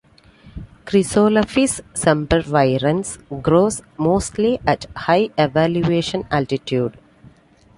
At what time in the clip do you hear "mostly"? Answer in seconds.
3.99-4.59